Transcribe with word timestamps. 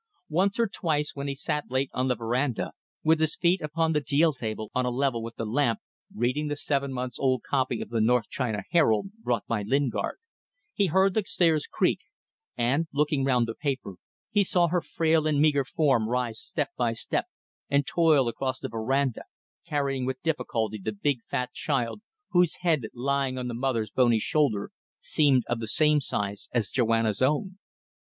Once 0.29 0.57
or 0.59 0.65
twice 0.65 1.11
when 1.13 1.27
he 1.27 1.35
sat 1.35 1.65
late 1.69 1.91
on 1.93 2.07
the 2.07 2.15
verandah, 2.15 2.71
with 3.03 3.19
his 3.19 3.35
feet 3.37 3.61
upon 3.61 3.93
the 3.93 4.01
deal 4.01 4.33
table 4.33 4.71
on 4.73 4.83
a 4.83 4.89
level 4.89 5.21
with 5.21 5.35
the 5.35 5.45
lamp, 5.45 5.77
reading 6.15 6.47
the 6.47 6.55
seven 6.55 6.91
months' 6.91 7.19
old 7.19 7.43
copy 7.43 7.81
of 7.81 7.89
the 7.89 8.01
North 8.01 8.27
China 8.27 8.63
Herald, 8.71 9.11
brought 9.21 9.45
by 9.45 9.61
Lingard, 9.61 10.17
he 10.73 10.87
heard 10.87 11.13
the 11.13 11.21
stairs 11.23 11.67
creak, 11.67 11.99
and, 12.57 12.87
looking 12.91 13.23
round 13.23 13.47
the 13.47 13.53
paper, 13.53 13.97
he 14.31 14.43
saw 14.43 14.69
her 14.69 14.81
frail 14.81 15.27
and 15.27 15.39
meagre 15.39 15.63
form 15.65 16.09
rise 16.09 16.39
step 16.41 16.71
by 16.75 16.93
step 16.93 17.25
and 17.69 17.85
toil 17.85 18.27
across 18.27 18.59
the 18.59 18.69
verandah, 18.69 19.25
carrying 19.67 20.03
with 20.07 20.19
difficulty 20.23 20.79
the 20.83 20.91
big, 20.93 21.19
fat 21.29 21.53
child, 21.53 22.01
whose 22.31 22.55
head, 22.61 22.87
lying 22.95 23.37
on 23.37 23.47
the 23.47 23.53
mother's 23.53 23.91
bony 23.91 24.17
shoulder, 24.17 24.71
seemed 24.99 25.43
of 25.45 25.59
the 25.59 25.67
same 25.67 25.99
size 26.01 26.49
as 26.51 26.71
Joanna's 26.71 27.21
own. 27.21 27.59